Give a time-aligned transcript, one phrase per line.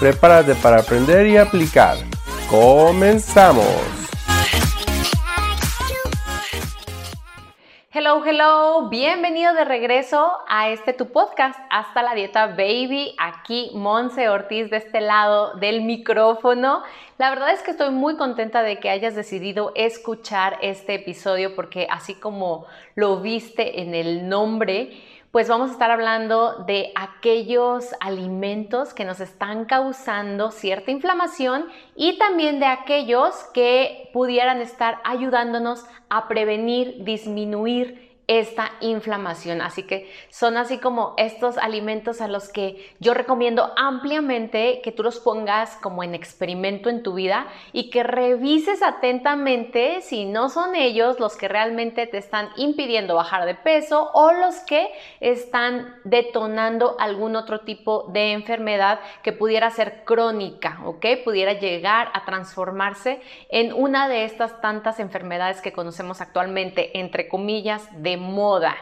[0.00, 1.96] Prepárate para aprender y aplicar.
[2.50, 3.64] ¡Comenzamos!
[7.96, 13.14] Hello, hello, bienvenido de regreso a este tu podcast, Hasta la Dieta Baby.
[13.18, 16.82] Aquí Monse Ortiz de este lado del micrófono.
[17.16, 21.86] La verdad es que estoy muy contenta de que hayas decidido escuchar este episodio porque
[21.88, 25.00] así como lo viste en el nombre,
[25.34, 32.18] pues vamos a estar hablando de aquellos alimentos que nos están causando cierta inflamación y
[32.18, 39.60] también de aquellos que pudieran estar ayudándonos a prevenir, disminuir esta inflamación.
[39.60, 45.02] Así que son así como estos alimentos a los que yo recomiendo ampliamente que tú
[45.02, 50.74] los pongas como en experimento en tu vida y que revises atentamente si no son
[50.74, 56.96] ellos los que realmente te están impidiendo bajar de peso o los que están detonando
[56.98, 61.06] algún otro tipo de enfermedad que pudiera ser crónica, ¿ok?
[61.24, 67.88] Pudiera llegar a transformarse en una de estas tantas enfermedades que conocemos actualmente, entre comillas,
[68.02, 68.76] de moda.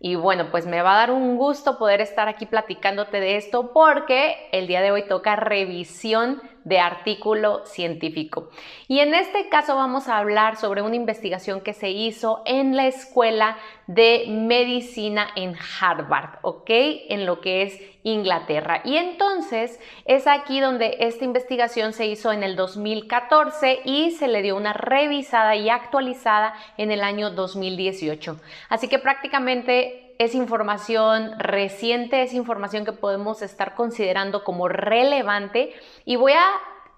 [0.00, 3.72] Y bueno, pues me va a dar un gusto poder estar aquí platicándote de esto
[3.72, 8.50] porque el día de hoy toca revisión de artículo científico.
[8.88, 12.86] Y en este caso vamos a hablar sobre una investigación que se hizo en la
[12.86, 16.70] Escuela de Medicina en Harvard, ¿ok?
[17.08, 18.82] En lo que es Inglaterra.
[18.84, 24.42] Y entonces es aquí donde esta investigación se hizo en el 2014 y se le
[24.42, 28.36] dio una revisada y actualizada en el año 2018.
[28.68, 35.72] Así que prácticamente es información reciente, es información que podemos estar considerando como relevante
[36.04, 36.44] y voy a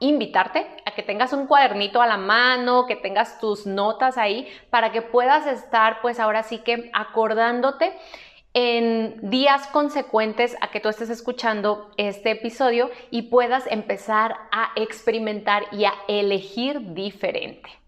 [0.00, 4.90] invitarte a que tengas un cuadernito a la mano, que tengas tus notas ahí para
[4.90, 7.92] que puedas estar pues ahora sí que acordándote
[8.54, 15.62] en días consecuentes a que tú estés escuchando este episodio y puedas empezar a experimentar
[15.70, 17.81] y a elegir diferente.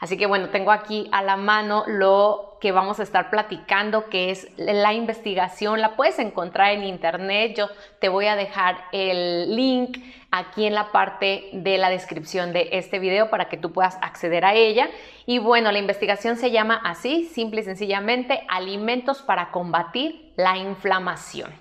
[0.00, 4.30] Así que bueno, tengo aquí a la mano lo que vamos a estar platicando, que
[4.30, 5.80] es la investigación.
[5.80, 7.54] La puedes encontrar en internet.
[7.56, 7.68] Yo
[7.98, 9.98] te voy a dejar el link
[10.30, 14.44] aquí en la parte de la descripción de este video para que tú puedas acceder
[14.44, 14.90] a ella.
[15.26, 21.52] Y bueno, la investigación se llama así, simple y sencillamente, alimentos para combatir la inflamación.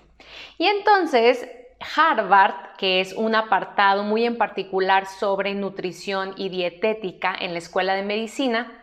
[0.58, 1.48] Y entonces
[1.96, 7.94] Harvard, que es un apartado muy en particular sobre nutrición y dietética en la Escuela
[7.94, 8.82] de Medicina,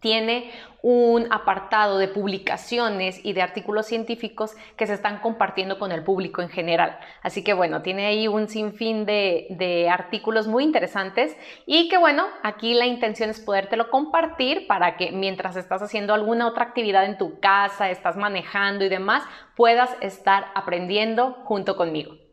[0.00, 0.52] tiene
[0.82, 6.42] un apartado de publicaciones y de artículos científicos que se están compartiendo con el público
[6.42, 6.98] en general.
[7.22, 11.36] Así que bueno, tiene ahí un sinfín de, de artículos muy interesantes
[11.66, 16.46] y que bueno, aquí la intención es podértelo compartir para que mientras estás haciendo alguna
[16.46, 19.24] otra actividad en tu casa, estás manejando y demás,
[19.56, 22.25] puedas estar aprendiendo junto conmigo.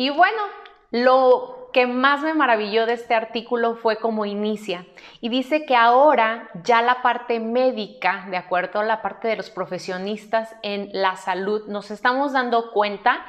[0.00, 0.40] Y bueno,
[0.92, 4.86] lo que más me maravilló de este artículo fue cómo inicia.
[5.20, 9.50] Y dice que ahora ya la parte médica, de acuerdo a la parte de los
[9.50, 13.26] profesionistas en la salud, nos estamos dando cuenta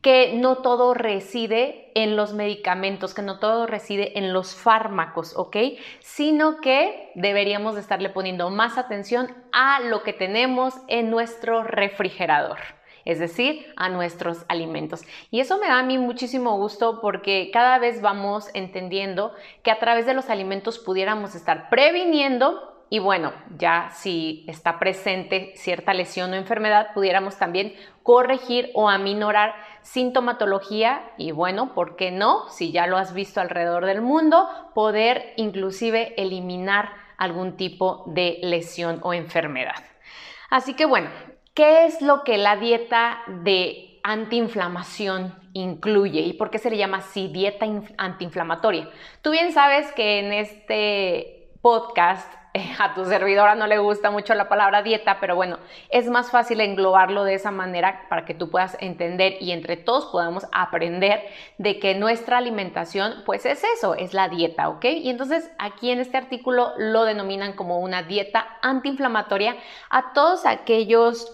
[0.00, 5.56] que no todo reside en los medicamentos, que no todo reside en los fármacos, ¿ok?
[6.00, 12.75] Sino que deberíamos de estarle poniendo más atención a lo que tenemos en nuestro refrigerador
[13.06, 15.02] es decir, a nuestros alimentos.
[15.30, 19.78] Y eso me da a mí muchísimo gusto porque cada vez vamos entendiendo que a
[19.78, 26.32] través de los alimentos pudiéramos estar previniendo y bueno, ya si está presente cierta lesión
[26.32, 32.48] o enfermedad, pudiéramos también corregir o aminorar sintomatología y bueno, ¿por qué no?
[32.48, 39.00] Si ya lo has visto alrededor del mundo, poder inclusive eliminar algún tipo de lesión
[39.02, 39.82] o enfermedad.
[40.48, 41.10] Así que bueno,
[41.56, 46.98] ¿Qué es lo que la dieta de antiinflamación incluye y por qué se le llama
[46.98, 47.64] así dieta
[47.96, 48.90] antiinflamatoria?
[49.22, 52.30] Tú bien sabes que en este podcast
[52.78, 55.58] a tu servidora no le gusta mucho la palabra dieta, pero bueno,
[55.88, 60.04] es más fácil englobarlo de esa manera para que tú puedas entender y entre todos
[60.12, 61.22] podamos aprender
[61.56, 64.84] de que nuestra alimentación pues es eso, es la dieta, ¿ok?
[64.84, 69.56] Y entonces aquí en este artículo lo denominan como una dieta antiinflamatoria
[69.88, 71.32] a todos aquellos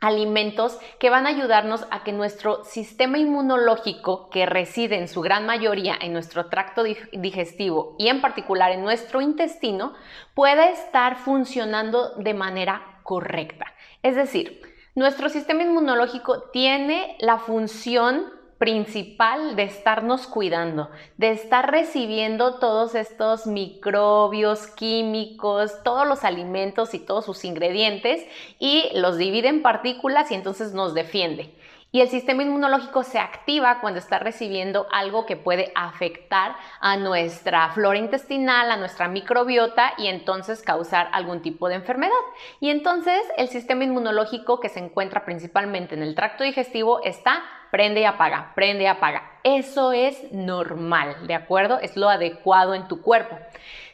[0.00, 5.46] alimentos que van a ayudarnos a que nuestro sistema inmunológico, que reside en su gran
[5.46, 9.94] mayoría en nuestro tracto digestivo y en particular en nuestro intestino,
[10.34, 13.66] pueda estar funcionando de manera correcta.
[14.02, 14.62] Es decir,
[14.94, 23.46] nuestro sistema inmunológico tiene la función principal de estarnos cuidando, de estar recibiendo todos estos
[23.46, 28.26] microbios, químicos, todos los alimentos y todos sus ingredientes
[28.58, 31.54] y los divide en partículas y entonces nos defiende.
[31.90, 37.70] Y el sistema inmunológico se activa cuando está recibiendo algo que puede afectar a nuestra
[37.70, 42.12] flora intestinal, a nuestra microbiota y entonces causar algún tipo de enfermedad.
[42.60, 48.00] Y entonces el sistema inmunológico que se encuentra principalmente en el tracto digestivo está prende
[48.00, 49.22] y apaga, prende y apaga.
[49.44, 51.78] Eso es normal, ¿de acuerdo?
[51.80, 53.38] Es lo adecuado en tu cuerpo.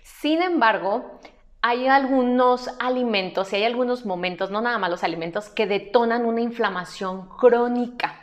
[0.02, 1.20] Sin embargo,
[1.62, 6.42] hay algunos alimentos y hay algunos momentos, no nada más los alimentos, que detonan una
[6.42, 8.20] inflamación crónica.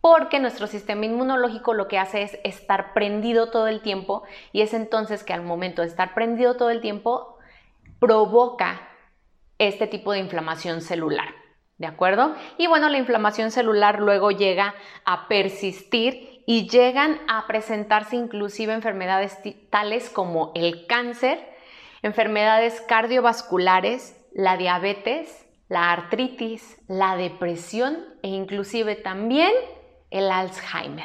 [0.00, 4.22] Porque nuestro sistema inmunológico lo que hace es estar prendido todo el tiempo
[4.52, 7.38] y es entonces que al momento de estar prendido todo el tiempo
[7.98, 8.88] provoca
[9.58, 11.43] este tipo de inflamación celular.
[11.84, 12.34] ¿De acuerdo?
[12.56, 19.36] Y bueno, la inflamación celular luego llega a persistir y llegan a presentarse inclusive enfermedades
[19.68, 21.46] tales como el cáncer,
[22.00, 29.52] enfermedades cardiovasculares, la diabetes, la artritis, la depresión e inclusive también
[30.08, 31.04] el Alzheimer.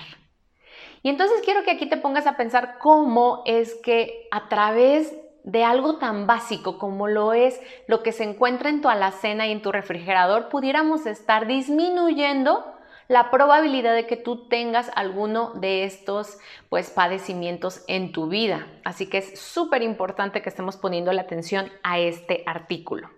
[1.04, 5.14] Y entonces quiero que aquí te pongas a pensar cómo es que a través
[5.52, 9.52] de algo tan básico como lo es lo que se encuentra en tu alacena y
[9.52, 12.76] en tu refrigerador, pudiéramos estar disminuyendo
[13.08, 16.38] la probabilidad de que tú tengas alguno de estos
[16.70, 18.68] pues padecimientos en tu vida.
[18.84, 23.10] Así que es súper importante que estemos poniendo la atención a este artículo.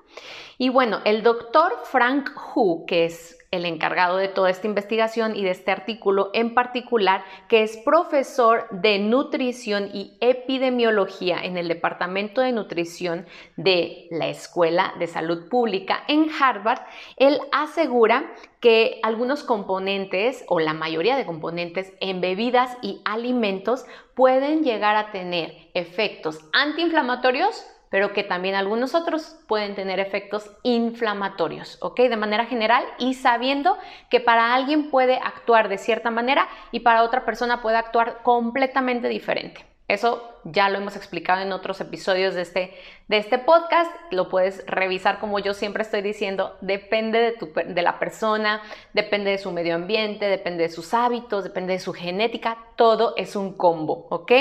[0.57, 5.43] Y bueno, el doctor Frank Hu, que es el encargado de toda esta investigación y
[5.43, 12.39] de este artículo en particular, que es profesor de nutrición y epidemiología en el Departamento
[12.39, 13.25] de Nutrición
[13.57, 16.79] de la Escuela de Salud Pública en Harvard,
[17.17, 18.31] él asegura
[18.61, 25.11] que algunos componentes o la mayoría de componentes en bebidas y alimentos pueden llegar a
[25.11, 31.99] tener efectos antiinflamatorios pero que también algunos otros pueden tener efectos inflamatorios, ¿ok?
[31.99, 33.77] De manera general y sabiendo
[34.09, 39.09] que para alguien puede actuar de cierta manera y para otra persona puede actuar completamente
[39.09, 39.65] diferente.
[39.89, 42.73] Eso ya lo hemos explicado en otros episodios de este,
[43.09, 43.91] de este podcast.
[44.09, 46.55] Lo puedes revisar como yo siempre estoy diciendo.
[46.61, 48.61] Depende de, tu, de la persona,
[48.93, 52.57] depende de su medio ambiente, depende de sus hábitos, depende de su genética.
[52.77, 54.31] Todo es un combo, ¿ok?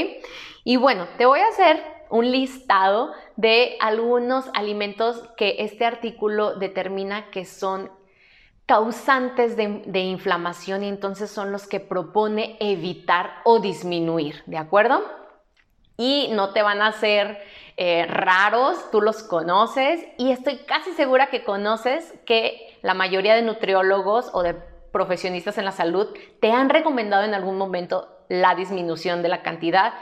[0.62, 7.30] Y bueno, te voy a hacer un listado de algunos alimentos que este artículo determina
[7.30, 7.90] que son
[8.66, 15.02] causantes de, inflamación y entonces son los que propone evitar o disminuir, ¿de acuerdo?
[15.96, 17.42] Y no te van a ser
[17.76, 23.42] eh, raros, tú los conoces y estoy casi segura que conoces que la mayoría de
[23.42, 24.54] nutriólogos o de
[24.92, 26.06] profesionistas en la salud
[26.40, 29.92] te han recomendado en algún momento la disminución de la cantidad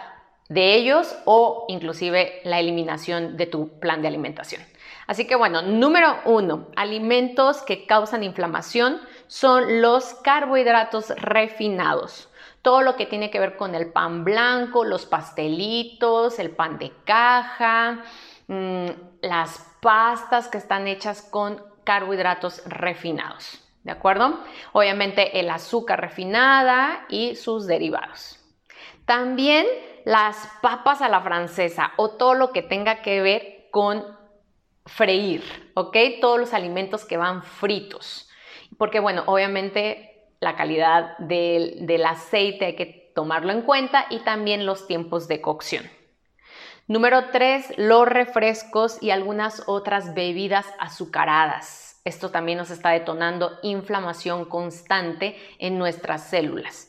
[0.48, 4.62] de ellos o inclusive la eliminación de tu plan de alimentación.
[5.06, 12.28] Así que bueno, número uno, alimentos que causan inflamación son los carbohidratos refinados.
[12.60, 16.92] Todo lo que tiene que ver con el pan blanco, los pastelitos, el pan de
[17.04, 18.02] caja,
[18.48, 18.86] mm,
[19.22, 23.64] las pastas que están hechas con carbohidratos refinados.
[23.84, 24.40] ¿De acuerdo?
[24.72, 28.38] Obviamente el azúcar refinada y sus derivados.
[29.06, 29.66] También
[30.08, 34.02] las papas a la francesa o todo lo que tenga que ver con
[34.86, 35.42] freír,
[35.74, 35.94] ¿ok?
[36.22, 38.26] Todos los alimentos que van fritos.
[38.78, 44.64] Porque bueno, obviamente la calidad del, del aceite hay que tomarlo en cuenta y también
[44.64, 45.84] los tiempos de cocción.
[46.86, 52.00] Número 3, los refrescos y algunas otras bebidas azucaradas.
[52.06, 56.88] Esto también nos está detonando inflamación constante en nuestras células.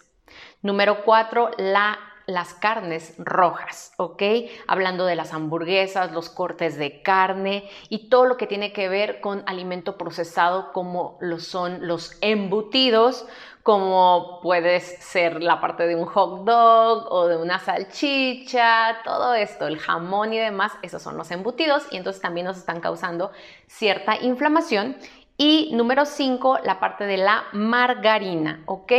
[0.62, 1.98] Número 4, la
[2.30, 4.22] las carnes rojas, ¿ok?
[4.68, 9.20] Hablando de las hamburguesas, los cortes de carne y todo lo que tiene que ver
[9.20, 13.26] con alimento procesado como lo son los embutidos,
[13.64, 19.68] como puede ser la parte de un hot dog o de una salchicha, todo esto,
[19.68, 23.32] el jamón y demás, esos son los embutidos y entonces también nos están causando
[23.68, 24.98] cierta inflamación.
[25.38, 28.92] Y número 5, la parte de la margarina, ¿ok?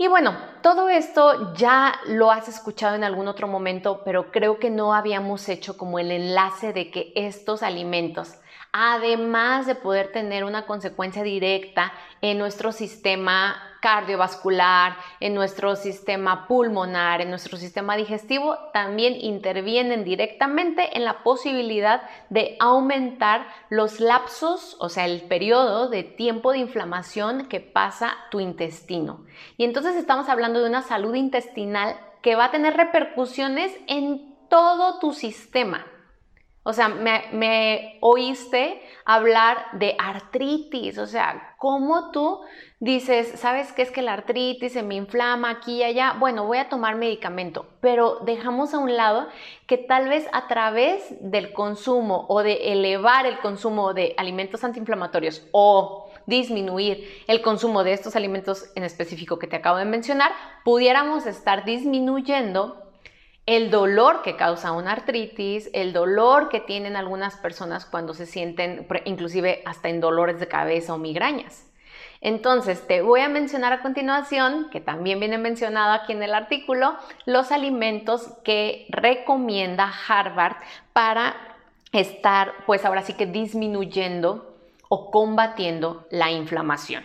[0.00, 4.70] Y bueno, todo esto ya lo has escuchado en algún otro momento, pero creo que
[4.70, 8.32] no habíamos hecho como el enlace de que estos alimentos,
[8.72, 11.92] además de poder tener una consecuencia directa
[12.22, 20.96] en nuestro sistema cardiovascular, en nuestro sistema pulmonar, en nuestro sistema digestivo, también intervienen directamente
[20.96, 27.46] en la posibilidad de aumentar los lapsos, o sea, el periodo de tiempo de inflamación
[27.48, 29.24] que pasa tu intestino.
[29.56, 34.98] Y entonces estamos hablando de una salud intestinal que va a tener repercusiones en todo
[34.98, 35.86] tu sistema.
[36.62, 42.40] O sea, me, oíste hablar de artritis, o sea, ¿cómo tú
[42.80, 46.16] dices, sabes qué es que la artritis se me inflama aquí y allá?
[46.18, 49.26] Bueno, voy a tomar medicamento, pero dejamos a un lado
[49.66, 55.46] que tal vez a través del consumo o de elevar el consumo de alimentos antiinflamatorios
[55.52, 60.30] o disminuir el consumo de estos alimentos en específico que te acabo de mencionar,
[60.62, 62.79] pudiéramos estar disminuyendo
[63.50, 68.86] el dolor que causa una artritis, el dolor que tienen algunas personas cuando se sienten
[69.06, 71.66] inclusive hasta en dolores de cabeza o migrañas.
[72.20, 76.94] Entonces, te voy a mencionar a continuación, que también viene mencionado aquí en el artículo,
[77.26, 80.58] los alimentos que recomienda Harvard
[80.92, 81.34] para
[81.90, 84.54] estar, pues ahora sí que disminuyendo
[84.88, 87.02] o combatiendo la inflamación.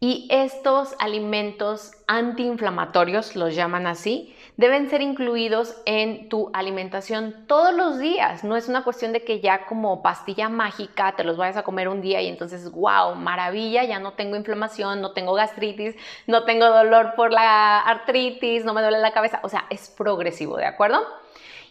[0.00, 7.98] Y estos alimentos antiinflamatorios, los llaman así, deben ser incluidos en tu alimentación todos los
[7.98, 8.44] días.
[8.44, 11.88] No es una cuestión de que ya como pastilla mágica te los vayas a comer
[11.88, 16.66] un día y entonces, wow, maravilla, ya no tengo inflamación, no tengo gastritis, no tengo
[16.66, 19.40] dolor por la artritis, no me duele la cabeza.
[19.42, 21.00] O sea, es progresivo, ¿de acuerdo?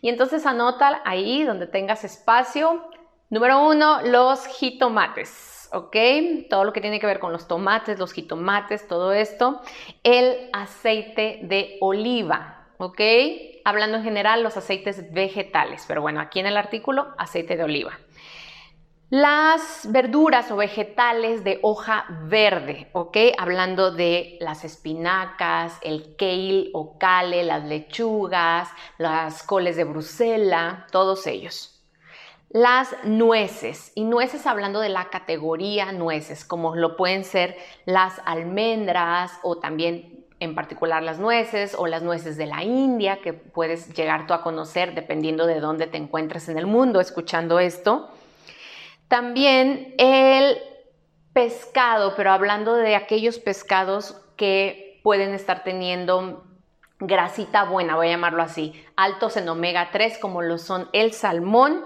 [0.02, 2.90] Y entonces anota ahí donde tengas espacio.
[3.30, 5.52] Número uno, los jitomates.
[5.72, 5.96] ¿ok?
[6.50, 9.62] Todo lo que tiene que ver con los tomates, los jitomates, todo esto.
[10.04, 13.02] El aceite de oliva, ¿ok?
[13.64, 18.00] Hablando en general, los aceites vegetales, pero bueno, aquí en el artículo, aceite de oliva.
[19.12, 23.18] Las verduras o vegetales de hoja verde, ¿ok?
[23.38, 31.28] Hablando de las espinacas, el kale o kale, las lechugas, las coles de Bruselas, todos
[31.28, 31.84] ellos.
[32.50, 39.40] Las nueces, y nueces hablando de la categoría nueces, como lo pueden ser las almendras
[39.44, 44.26] o también en particular las nueces o las nueces de la India, que puedes llegar
[44.26, 48.10] tú a conocer dependiendo de dónde te encuentres en el mundo escuchando esto.
[49.08, 50.58] También el
[51.32, 56.44] pescado, pero hablando de aquellos pescados que pueden estar teniendo
[57.00, 61.86] grasita buena, voy a llamarlo así, altos en omega 3 como lo son el salmón,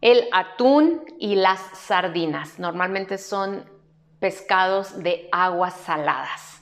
[0.00, 2.58] el atún y las sardinas.
[2.58, 3.64] Normalmente son
[4.18, 6.59] pescados de aguas saladas.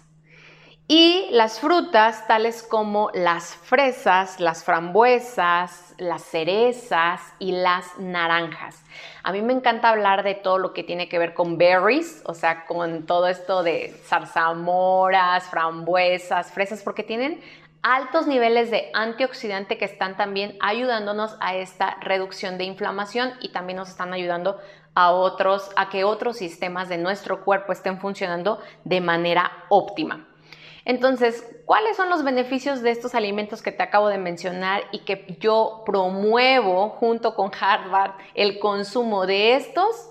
[0.90, 8.82] Y las frutas tales como las fresas, las frambuesas, las cerezas y las naranjas.
[9.22, 12.32] A mí me encanta hablar de todo lo que tiene que ver con berries, o
[12.32, 17.42] sea, con todo esto de zarzamoras, frambuesas, fresas, porque tienen
[17.82, 23.76] altos niveles de antioxidante que están también ayudándonos a esta reducción de inflamación y también
[23.76, 24.56] nos están ayudando
[24.94, 30.27] a otros a que otros sistemas de nuestro cuerpo estén funcionando de manera óptima.
[30.88, 35.36] Entonces, ¿cuáles son los beneficios de estos alimentos que te acabo de mencionar y que
[35.38, 40.10] yo promuevo junto con Harvard el consumo de estos?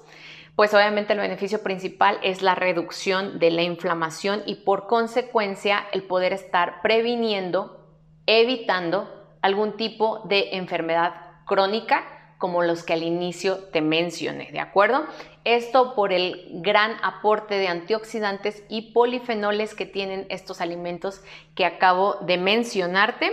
[0.55, 6.03] Pues obviamente el beneficio principal es la reducción de la inflamación y por consecuencia el
[6.03, 7.83] poder estar previniendo,
[8.27, 9.09] evitando
[9.41, 11.15] algún tipo de enfermedad
[11.47, 15.05] crónica como los que al inicio te mencioné, ¿de acuerdo?
[15.43, 21.21] Esto por el gran aporte de antioxidantes y polifenoles que tienen estos alimentos
[21.55, 23.31] que acabo de mencionarte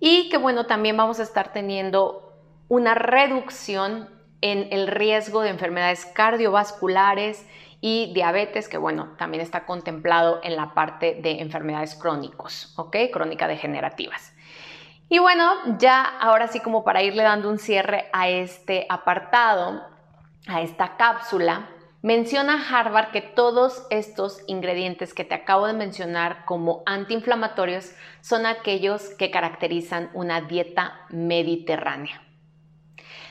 [0.00, 2.32] y que bueno, también vamos a estar teniendo
[2.68, 4.08] una reducción
[4.40, 7.46] en el riesgo de enfermedades cardiovasculares
[7.80, 12.96] y diabetes, que bueno, también está contemplado en la parte de enfermedades crónicos, ¿ok?
[13.12, 14.31] Crónica degenerativas.
[15.12, 19.82] Y bueno, ya ahora sí como para irle dando un cierre a este apartado,
[20.46, 21.68] a esta cápsula,
[22.00, 27.92] menciona Harvard que todos estos ingredientes que te acabo de mencionar como antiinflamatorios
[28.22, 32.22] son aquellos que caracterizan una dieta mediterránea.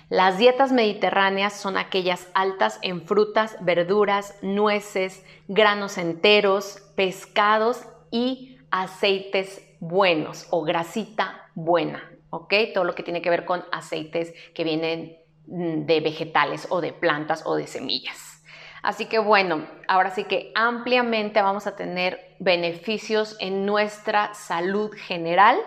[0.07, 9.67] Las dietas mediterráneas son aquellas altas en frutas, verduras, nueces, granos enteros, pescados y aceites
[9.79, 12.53] buenos o grasita buena, ¿ok?
[12.73, 15.17] Todo lo que tiene que ver con aceites que vienen
[15.47, 18.43] mm, de vegetales o de plantas o de semillas.
[18.83, 25.59] Así que bueno, ahora sí que ampliamente vamos a tener beneficios en nuestra salud general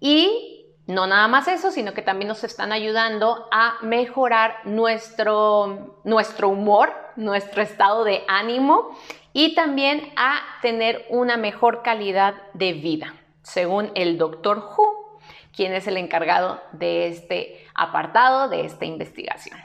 [0.00, 0.52] y
[0.86, 6.92] No nada más eso, sino que también nos están ayudando a mejorar nuestro, nuestro humor,
[7.16, 8.96] nuestro estado de ánimo
[9.32, 14.95] y también a tener una mejor calidad de vida, según el doctor Hu,
[15.56, 19.58] quien es el encargado de este apartado, de esta investigación.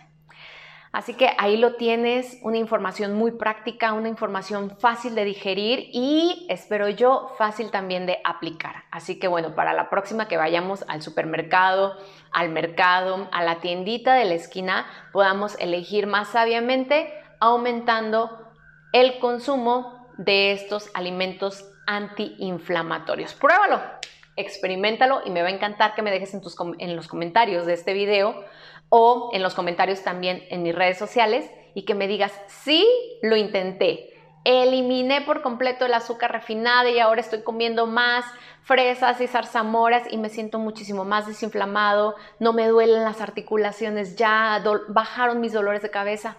[0.93, 6.45] Así que ahí lo tienes, una información muy práctica, una información fácil de digerir y
[6.49, 8.83] espero yo fácil también de aplicar.
[8.91, 11.95] Así que bueno, para la próxima que vayamos al supermercado,
[12.33, 18.51] al mercado, a la tiendita de la esquina, podamos elegir más sabiamente aumentando
[18.91, 23.33] el consumo de estos alimentos antiinflamatorios.
[23.33, 23.81] Pruébalo,
[24.41, 27.73] experimentalo y me va a encantar que me dejes en, tus, en los comentarios de
[27.73, 28.43] este video
[28.89, 32.85] o en los comentarios también en mis redes sociales y que me digas, sí,
[33.21, 34.09] lo intenté.
[34.43, 38.25] Eliminé por completo el azúcar refinada y ahora estoy comiendo más
[38.63, 44.63] fresas y zarzamoras y me siento muchísimo más desinflamado, no me duelen las articulaciones ya,
[44.89, 46.37] bajaron mis dolores de cabeza.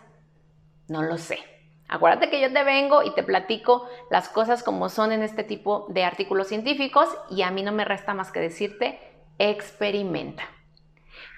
[0.88, 1.51] No lo sé.
[1.92, 5.84] Acuérdate que yo te vengo y te platico las cosas como son en este tipo
[5.90, 8.98] de artículos científicos y a mí no me resta más que decirte,
[9.38, 10.44] experimenta.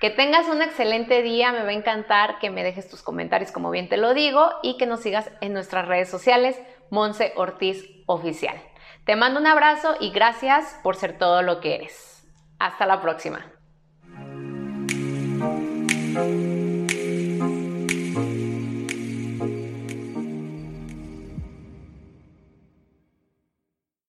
[0.01, 3.73] Que tengas un excelente día, me va a encantar que me dejes tus comentarios como
[3.73, 6.57] bien te lo digo y que nos sigas en nuestras redes sociales,
[6.89, 8.57] Monse Ortiz Oficial.
[9.07, 12.25] Te mando un abrazo y gracias por ser todo lo que eres.
[12.61, 13.45] Hasta la próxima.